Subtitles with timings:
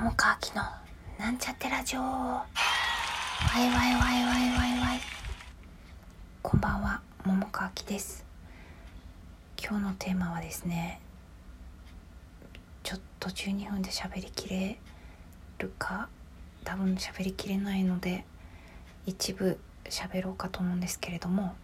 [0.00, 0.62] 桃川きの
[1.18, 2.00] なんちゃってラジオ。
[2.00, 2.46] わ
[3.56, 5.00] いわいわいわいわいわい。
[6.40, 8.24] こんばんは桃川きです。
[9.60, 11.00] 今日のテーマはですね
[12.84, 14.78] ちょっと12分で喋りきれ
[15.58, 16.08] るか
[16.62, 18.24] 多分喋りきれないので
[19.04, 21.56] 一部喋ろうかと思うんですけれども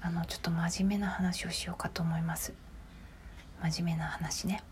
[0.00, 2.52] あのちょっと真面目な話をしようかと思います。
[3.60, 4.62] 真面目な話ね。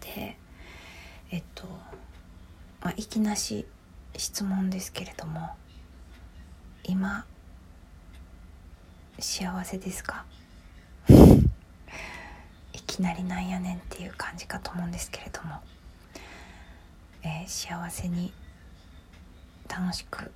[0.00, 0.38] で
[1.30, 1.66] えっと、
[2.80, 3.66] まあ、いきなし
[4.16, 5.50] 質問ですけれども
[6.84, 7.26] 今
[9.18, 10.24] 幸せですか？
[12.72, 15.60] いきなりなんやねんっていう感じかと思うんですけれども、
[17.22, 18.32] えー、幸せに
[19.68, 20.32] 楽しく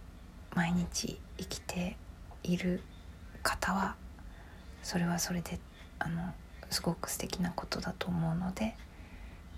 [0.54, 1.96] 毎日生きて
[2.42, 2.82] いる
[3.42, 3.94] 方は
[4.82, 5.60] それはそれで
[5.98, 6.34] あの
[6.70, 8.76] すごく素敵なことだと思うので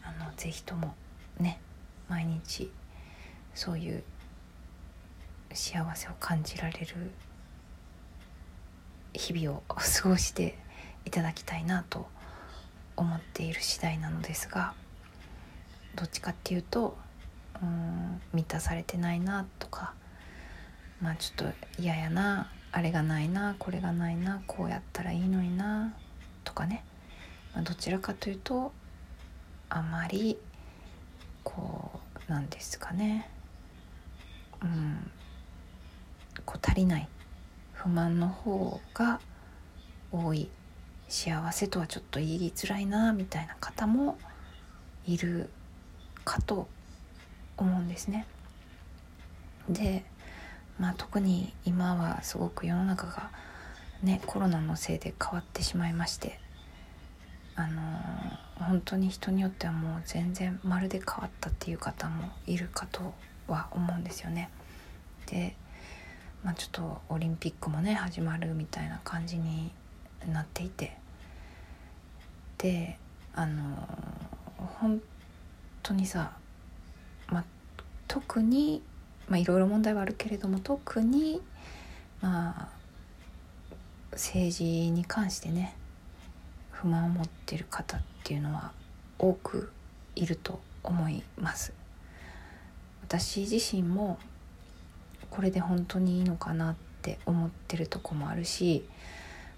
[0.02, 0.94] あのぜひとも
[1.38, 1.60] ね
[2.08, 2.70] 毎日
[3.54, 4.02] そういう
[5.52, 7.10] 幸せを感じられる
[9.12, 10.58] 日々を 過ごして
[11.04, 12.08] いただきたいなと
[12.96, 14.74] 思っている次第なのですが
[15.94, 16.96] どっちかっていうと
[17.60, 19.94] うん満たされてないなとか
[21.00, 25.94] まあちょっと嫌やなあれがないなこれがないなこうやったらいいのにな
[26.44, 26.84] とかね、
[27.54, 28.72] まあ、どちらかというと
[29.68, 30.38] あまり
[31.44, 33.28] こうなんですかね
[34.62, 35.10] うん
[36.44, 37.08] こう足りない
[37.72, 39.20] 不満の方が
[40.10, 40.48] 多い
[41.08, 44.16] 幸せとはちょっと言いづらいなみたいな方も
[45.06, 45.50] いる
[46.24, 46.68] かと
[47.56, 48.26] 思うんですね。
[49.68, 50.04] で、
[50.78, 53.30] まあ、特に今はすごく世の中が
[54.02, 56.40] ねコロナのせいで変わってしまいまして
[57.54, 57.82] あの、
[58.58, 63.14] 本当に人によってはもう全然まるで変わったっていう方もいるかと
[63.48, 64.50] は思うんですよね。
[65.26, 65.56] で、
[66.44, 69.70] まあ、ちょっとオリンピックもね始まるみたいな感じに
[70.26, 70.96] なっていて
[72.58, 72.98] で
[73.34, 73.88] あの、
[74.80, 75.00] 本
[75.82, 76.32] 当にさ、
[77.28, 77.44] まあ、
[78.08, 78.82] 特に
[79.30, 81.40] いろいろ問題はあるけれども特に
[82.20, 82.68] まあ
[84.12, 85.74] 政治に関してね
[86.82, 88.72] 不満を持ってる方っていうのは
[89.16, 89.70] 多く
[90.16, 91.72] いると思います。
[93.04, 94.18] 私自身も
[95.30, 98.84] これで本当にいいのかなって思ってるとこもあるし、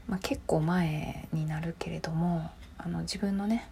[0.06, 3.68] まあ、結構前になるけれどもあの自分のね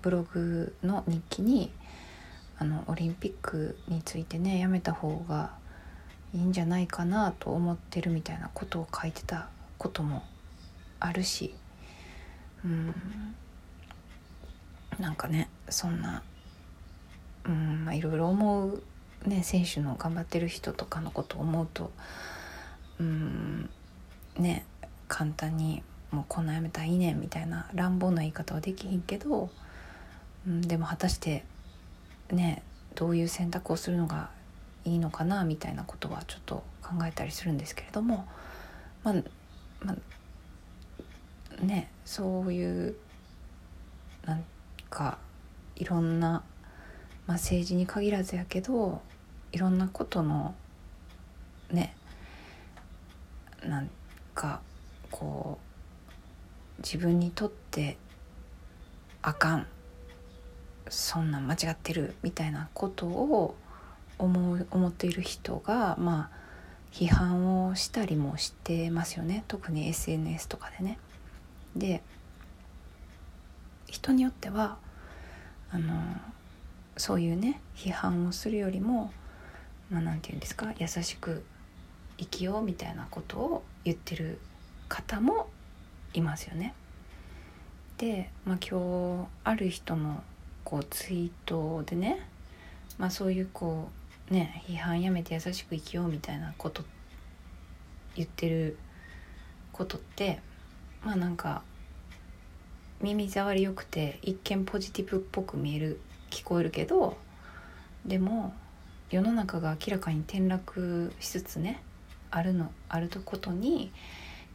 [0.00, 1.70] ブログの日記に
[2.58, 5.52] あのオリンピックについてねやめた方が
[6.34, 10.22] いいんじゃないかなと思ってるみたいなことを書いてたことも
[11.00, 11.54] あるし
[12.64, 12.94] うん。
[14.98, 16.22] なんかねそんな
[17.44, 18.82] うんまあいろいろ思う
[19.26, 21.90] ね選手の頑張ってる人とかのことを思うと
[23.00, 23.70] うん
[24.38, 24.64] ね
[25.08, 29.50] 簡単にもうこんなやめたらいいねみたいな乱暴な言い方はできひんけど、
[30.46, 31.44] うん、でも果たして
[32.30, 32.62] ね
[32.94, 34.30] どういう選択をするのが
[34.84, 38.26] いいのかなみたいなことはちょっと考えたりするんですけれども
[39.02, 39.14] まあ、
[39.80, 39.96] まあ、
[41.62, 42.96] ねそういう
[44.24, 44.44] なん
[44.90, 45.18] か
[45.76, 46.42] いろんな、
[47.26, 49.00] まあ、政治に限らずやけど
[49.52, 50.54] いろんなことの
[51.70, 51.96] ね
[53.64, 53.90] なん
[54.34, 54.60] か
[55.10, 55.58] こ
[56.78, 57.96] う自分にとって
[59.22, 59.66] あかん
[60.88, 63.54] そんなん間違ってるみたいなことを
[64.18, 66.42] 思う思っている人がまあ
[66.92, 70.98] 批判をしたりもしてますよね特に SNS とかでね。
[71.76, 72.02] で
[73.86, 74.78] 人によっては
[75.70, 76.02] あの
[76.96, 79.12] そういうね批判をするよりも
[79.90, 81.44] まあ何て言うんですか優しく
[82.18, 84.38] 生きようみたいなことを言ってる
[84.88, 85.48] 方も
[86.14, 86.74] いますよね。
[87.98, 90.22] で、まあ、今日ある人の
[90.64, 92.26] こうツイートでね、
[92.98, 93.88] まあ、そういうこ
[94.30, 96.84] うね批判やめて優しく生きようみたいなこと
[98.14, 98.76] 言ってる
[99.72, 100.40] ことって
[101.04, 101.62] まあなんか
[103.00, 106.00] 耳障りよくて一見ポジティブっぽく見える
[106.30, 107.16] 聞こえるけど
[108.06, 108.54] でも
[109.10, 111.82] 世の中が明らかに転落しつつね
[112.30, 113.92] あるのあることに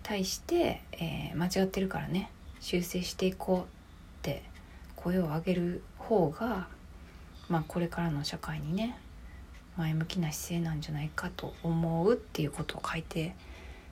[0.03, 3.65] 対して、えー、間違ってるからね修正していこうっ
[4.21, 4.43] て
[4.95, 6.67] 声を上げる方が、
[7.49, 8.97] まあ、これからの社会にね
[9.75, 13.35] 前向きな姿勢なんじゃないかと思うっていうことを書いて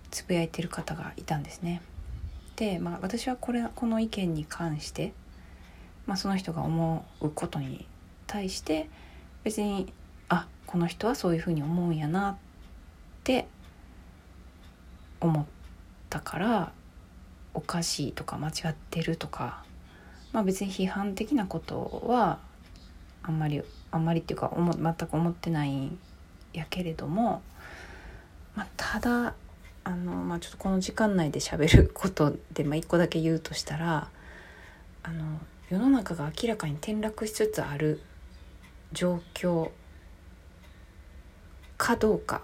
[0.10, 1.82] つぶやいてる方がいたんですね。
[2.56, 5.14] で、まあ、私はこれこの意見に関して、
[6.06, 7.88] まあ、その人が思うことに
[8.28, 8.90] 対して
[9.44, 9.92] 別に
[10.30, 12.36] あこの人はそういうふうに思うんやなっ
[13.24, 13.48] て
[15.20, 15.46] 思っ
[16.10, 16.72] たから
[17.54, 19.64] おかしいとか間違ってるとか
[20.34, 22.40] まあ別に批判的なことは
[23.24, 25.98] あんまりあんまりっていうか全く思ってないん
[26.54, 27.42] やけれども、
[28.56, 29.34] まあ、ただ
[29.86, 34.10] あの、まあ、ちょっとこの時間内で喋ることで、まあ、一個だけ言うとしたら
[35.04, 35.40] あの
[35.70, 38.02] 世の中が明らかに転落しつつある
[38.92, 39.70] 状況
[41.78, 42.42] かどうか、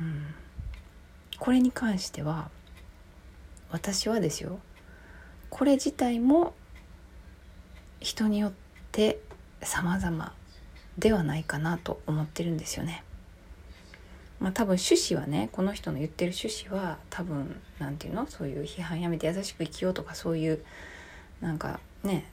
[0.00, 0.26] うん、
[1.38, 2.50] これに関しては
[3.70, 4.60] 私はですよ
[5.50, 6.54] これ自体も
[8.00, 8.52] 人によっ
[8.92, 9.18] て
[9.62, 10.32] 様々
[10.98, 13.02] ではないかなと思ってるんですよね。
[14.40, 18.26] まあ多分趣旨はねこの人の言ってる趣旨は多分何て言うの？
[18.26, 20.62] そういう批判やめて優しく生きようとかそういう
[21.40, 22.24] なんかね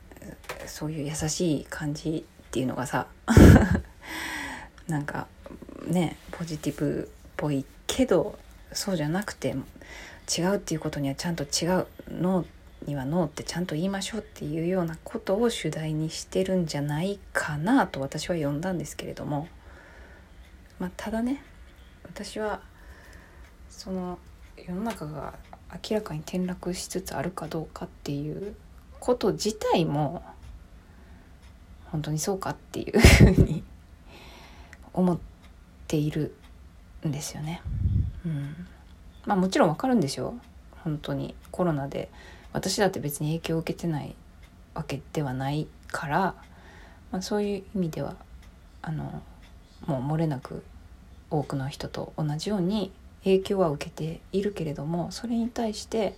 [0.66, 3.08] そういう優しい感じっていうのがさ
[4.88, 5.28] なんか
[5.88, 8.38] ねポジティブっぽいけど
[8.72, 9.56] そうじゃなくて
[10.38, 12.46] 違うっていうことにはちゃんと違うノー
[12.88, 19.48] にはノーってちゃんと言いましょうっていうようなことを主題にしてるんじゃないかなと私は読んだんですけれども、
[20.80, 21.44] まあ、ただね
[22.08, 22.62] 私は
[23.70, 24.20] その
[24.58, 25.34] 世の中が
[25.90, 28.56] 明らかに転落しつつあるかどうかっていう
[29.00, 30.24] こと自体も
[31.86, 33.64] 本当にそうかっていうふうに
[34.94, 35.20] 思っ
[35.88, 36.34] ている
[37.06, 37.62] んですよね。
[38.26, 38.68] うん、
[39.26, 40.36] まあもちろんわかるんですよ
[40.84, 42.10] 本当にコロナで。
[42.54, 44.16] 私だって別に影響を受けてない
[44.74, 46.36] わけではないから、
[47.12, 48.16] まあ、そういう意味では
[48.82, 49.22] あの
[49.86, 50.64] もう漏れなく
[51.30, 52.92] 多くの人と同じように
[53.24, 56.16] 影響は受けているけれどもそれに対して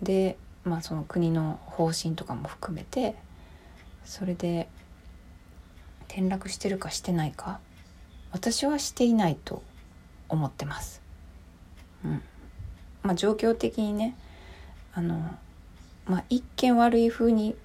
[0.00, 3.16] で、まあ、その国の方針とかも含めて
[4.04, 4.68] それで
[6.08, 7.60] 転落してるかしてないか
[8.32, 9.62] 私はしていないと
[10.28, 11.00] 思ってます。
[12.04, 12.22] うん
[13.02, 14.14] まあ、状況的にね
[14.94, 15.18] あの
[16.06, 17.56] まあ一見悪い風に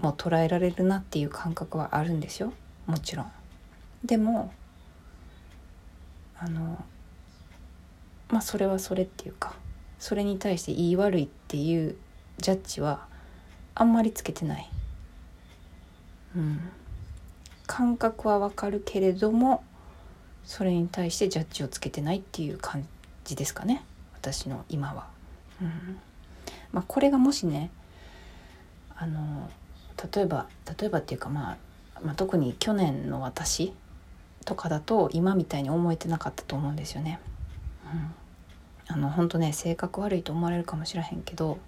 [0.00, 2.52] も捉えられるなっていう感覚はあるんですよ
[2.86, 3.32] もちろん。
[4.04, 4.52] でも
[6.44, 6.84] あの
[8.30, 9.54] まあそれはそれっていうか
[10.00, 11.96] それに対して言い悪いっていう
[12.38, 13.06] ジャッジは
[13.76, 14.68] あんまりつけてない。
[16.36, 16.60] うん、
[17.66, 19.62] 感覚はわかるけれども
[20.44, 22.88] それに対してジャッジをつけてないっていう感
[23.24, 23.84] じですかね
[24.14, 25.06] 私の今は。
[25.60, 25.98] うん
[26.72, 27.70] まあ、これがもしね
[28.96, 29.50] あの
[30.12, 30.48] 例えば
[30.78, 31.52] 例えばっていうか、ま
[31.94, 33.72] あ、まあ特に去年の私
[34.44, 37.20] とかだと今みたいに思えてなかったと思うんですよね。
[38.88, 41.58] うん、あの本当ね性格悪いと思われるかもしれへんけど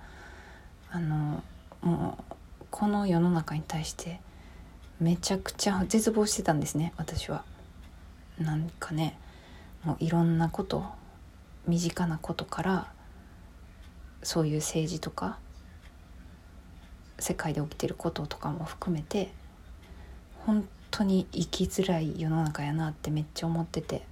[0.91, 1.43] あの
[1.82, 4.21] もうこの世の中に対して
[5.00, 7.44] めちゃくちゃ絶望してたんですね私は。
[8.38, 9.17] なんかね
[9.85, 10.85] もういろんなこと
[11.67, 12.93] 身近なことから
[14.23, 15.38] そういう政治とか
[17.19, 19.32] 世界で起きてることとかも含めて
[20.47, 20.69] 本
[20.99, 24.02] 当に生きづらい世の中やなってめっちゃ思ってて、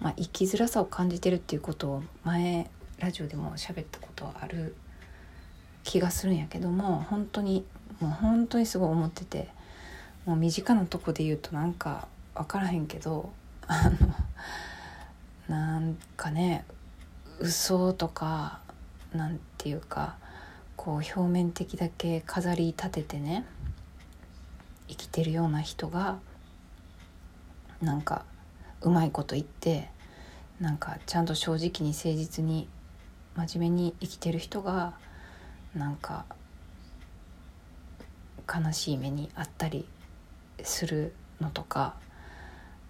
[0.00, 4.74] まあ、生きづらさを感じてるっていうことを前ラジオでも喋ったことある
[5.84, 7.64] 気がするんやけども本当に
[8.00, 9.48] もう本当にすごい思ってて。
[10.24, 13.32] もう身近なとこで言うとなんか分からへんけど
[13.66, 13.90] あ
[15.48, 16.64] のなんかね
[17.40, 18.60] 嘘とか
[19.12, 20.16] なんていうか
[20.76, 23.44] こう表面的だけ飾り立ててね
[24.88, 26.18] 生きてるような人が
[27.80, 28.24] なんか
[28.80, 29.88] うまいこと言って
[30.60, 32.68] なんかちゃんと正直に誠実に
[33.36, 34.94] 真面目に生きてる人が
[35.74, 36.24] なんか
[38.52, 39.86] 悲しい目にあったり
[40.62, 41.94] するのとか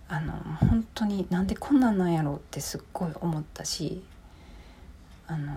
[0.08, 4.02] あの本当になんでこんなんなんやろうってすっごい思ったし
[5.26, 5.54] あの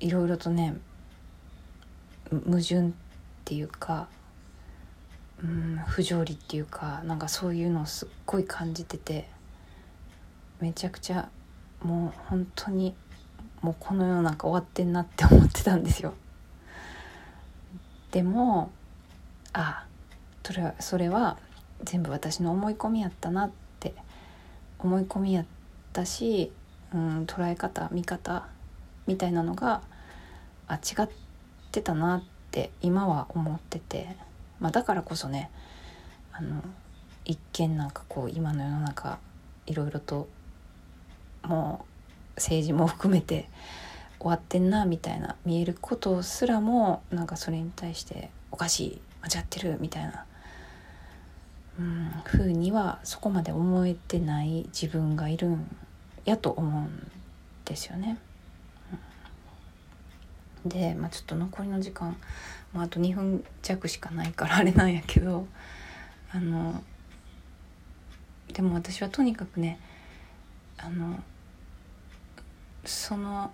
[0.00, 0.76] いろいろとね
[2.30, 2.90] 矛盾っ
[3.44, 4.08] ていうか、
[5.42, 9.28] うん、不条理っていうかなんかそういうのをすっごい感じてて
[10.60, 11.28] めちゃくちゃ
[11.82, 12.94] もう本当に
[13.60, 16.14] もうこの世の中終わってんなって思ってたんですよ。
[18.12, 18.70] でも
[19.52, 19.86] あ
[20.44, 21.38] それはそれは
[21.82, 23.94] 全部私の思い込みやったなって
[24.78, 25.44] 思い込みやっ
[25.92, 26.52] たし、
[26.94, 28.46] うん、捉え方見方
[29.06, 29.82] みたいなのが
[30.68, 31.08] あ違っ
[31.72, 34.16] てたなって今は思ってて、
[34.62, 35.50] まあ、だからこそね
[36.32, 36.62] あの
[37.24, 39.18] 一見なんかこう今の世の中
[39.66, 40.28] いろいろと
[41.42, 43.48] もう政治も含めて
[44.20, 50.24] 終わってんなみたいな見えることすらもなんかそれに対しておかしい間違ってるみたいな
[51.80, 55.76] うん風にはそこまで思えてない自分がいるん
[56.24, 57.10] やと思うん
[57.64, 58.18] ですよね。
[60.64, 62.16] で、まあ、ちょっと残りの時間、
[62.72, 65.46] まあ、あと2分弱しかないからあれなんやけど
[66.32, 66.82] あの
[68.52, 69.78] でも私はとにかくね
[70.78, 71.18] あの
[72.84, 73.52] その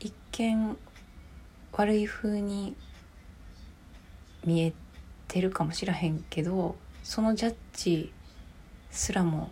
[0.00, 0.76] 一見
[1.72, 2.74] 悪い風に
[4.44, 4.72] 見え
[5.28, 8.12] てるかもしらへんけどそのジャッジ
[8.90, 9.50] すらも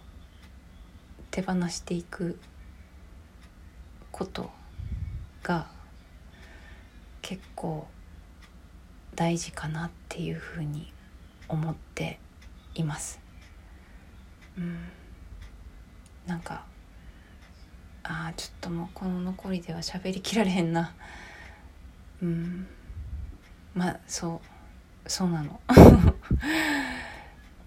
[1.31, 2.39] 手放していく
[4.11, 4.51] こと
[5.43, 5.74] が
[7.25, 7.87] 結構
[9.15, 10.93] 大事かなっていうふうに
[11.49, 12.19] 思って
[12.75, 13.19] います。
[14.59, 14.77] うん、
[16.27, 16.67] なんか
[18.03, 20.93] ああちょっともうこの残りでは喋りきられへんな。
[22.23, 22.67] うん
[23.75, 24.43] まあそ
[25.07, 25.59] うそうなの。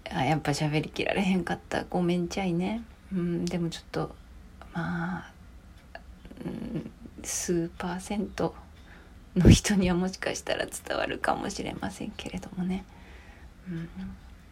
[0.08, 2.84] あやっぱ喋りきられへんかったごめんちゃいね。
[3.12, 4.14] うん、でもちょっと
[4.72, 5.32] まあ、
[6.44, 6.88] うん、
[7.24, 8.54] 数パーセント
[9.36, 12.84] の人にはもしかしたら伝わるかもしれませんけれどもね、
[13.68, 13.88] うん、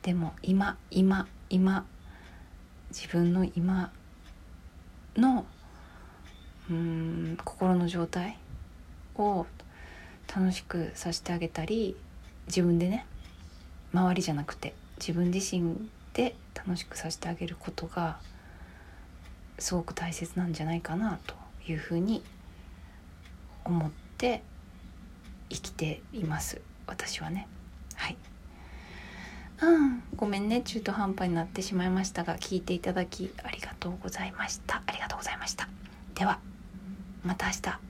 [0.03, 1.87] でも今今今
[2.91, 3.93] 自分の今
[5.17, 5.47] の
[6.71, 8.39] うん心の状態
[9.17, 9.47] を
[10.35, 11.97] 楽しくさせてあげたり
[12.49, 13.07] 自分でね
[13.93, 18.19] 周りじゃなくて自分自身で楽しくさせてあげることが
[19.59, 21.35] すごく大切なんじゃないかなと
[21.71, 22.23] いうふうに
[23.65, 24.43] 思って
[25.51, 26.61] 生きています。
[26.87, 27.49] 私はね。
[27.95, 28.17] はい。
[29.63, 30.03] うん。
[30.17, 30.63] ごめんね。
[30.63, 34.83] 中途半端になってしまいましたが聞いていただきありがとうございました。
[34.87, 35.69] ありがとうございました。
[36.15, 36.39] では
[37.25, 37.86] また明日。